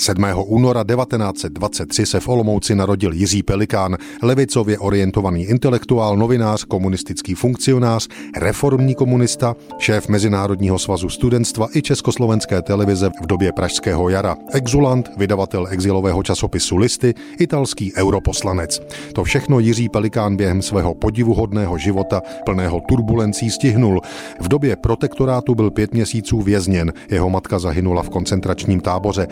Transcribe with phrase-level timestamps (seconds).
[0.00, 0.24] 7.
[0.46, 8.94] února 1923 se v Olomouci narodil Jiří Pelikán, levicově orientovaný intelektuál, novinář, komunistický funkcionář, reformní
[8.94, 16.22] komunista, šéf Mezinárodního svazu studentstva i Československé televize v době Pražského jara, exulant, vydavatel exilového
[16.22, 18.82] časopisu Listy, italský europoslanec.
[19.14, 24.00] To všechno Jiří Pelikán během svého podivuhodného života plného turbulencí stihnul.
[24.40, 29.26] V době protektorátu byl pět měsíců vězněn, jeho matka zahynula v koncentračním táboře.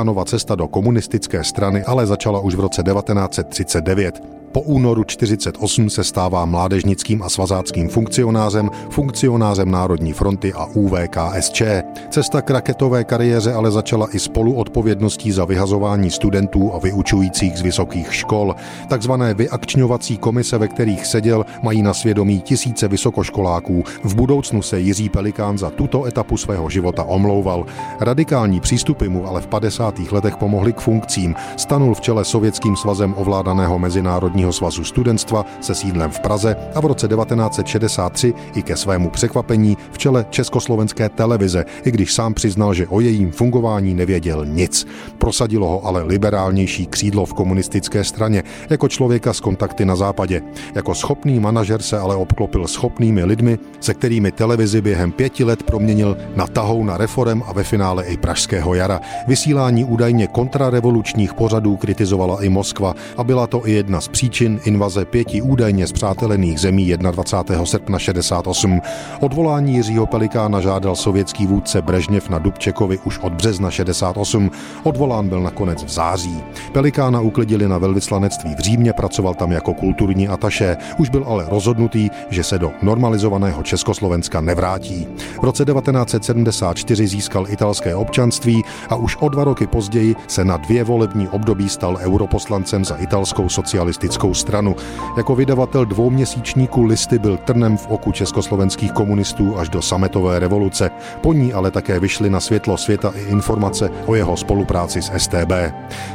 [0.00, 4.39] Pelikánova cesta do komunistické strany ale začala už v roce 1939.
[4.52, 11.62] Po únoru 48 se stává mládežnickým a svazáckým funkcionářem, funkcionářem Národní fronty a UVKSČ.
[12.10, 17.62] Cesta k raketové kariéře ale začala i spolu odpovědností za vyhazování studentů a vyučujících z
[17.62, 18.54] vysokých škol.
[18.88, 23.84] Takzvané vyakčňovací komise, ve kterých seděl, mají na svědomí tisíce vysokoškoláků.
[24.04, 27.66] V budoucnu se Jiří Pelikán za tuto etapu svého života omlouval.
[28.00, 29.98] Radikální přístupy mu ale v 50.
[30.12, 31.34] letech pomohly k funkcím.
[31.56, 36.80] Stanul v čele sovětským svazem ovládaného mezinárodní Národního svazu studentstva se sídlem v Praze a
[36.80, 42.74] v roce 1963 i ke svému překvapení v čele Československé televize, i když sám přiznal,
[42.74, 44.86] že o jejím fungování nevěděl nic.
[45.18, 50.42] Prosadilo ho ale liberálnější křídlo v komunistické straně, jako člověka s kontakty na západě.
[50.74, 56.16] Jako schopný manažer se ale obklopil schopnými lidmi, se kterými televizi během pěti let proměnil
[56.36, 59.00] na tahou na reform a ve finále i Pražského jara.
[59.26, 64.60] Vysílání údajně kontrarevolučních pořadů kritizovala i Moskva a byla to i jedna z příčin příčin
[64.64, 67.66] invaze pěti údajně zpřátelených zemí 21.
[67.66, 68.80] srpna 68.
[69.20, 74.50] Odvolání Jiřího Pelikána žádal sovětský vůdce Brežněv na Dubčekovi už od března 68.
[74.82, 76.42] Odvolán byl nakonec v září.
[76.72, 80.76] Pelikána uklidili na velvyslanectví v Římě, pracoval tam jako kulturní ataše.
[80.98, 85.06] Už byl ale rozhodnutý, že se do normalizovaného Československa nevrátí.
[85.40, 90.84] V roce 1974 získal italské občanství a už o dva roky později se na dvě
[90.84, 94.76] volební období stal europoslancem za italskou socialistickou komunistickou stranu.
[95.16, 100.90] Jako vydavatel dvouměsíčníku listy byl trnem v oku československých komunistů až do sametové revoluce.
[101.20, 105.52] Po ní ale také vyšly na světlo světa i informace o jeho spolupráci s STB.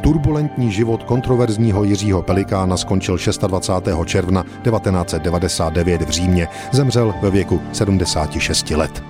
[0.01, 3.17] Turbulentní život kontroverzního Jiřího Pelikána skončil
[3.47, 4.05] 26.
[4.05, 6.47] června 1999 v Římě.
[6.71, 9.03] Zemřel ve věku 76 let.